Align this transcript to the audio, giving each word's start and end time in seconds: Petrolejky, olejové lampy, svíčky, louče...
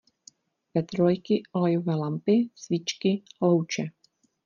Petrolejky, 0.73 1.43
olejové 1.51 1.95
lampy, 1.95 2.49
svíčky, 2.55 3.23
louče... 3.41 3.83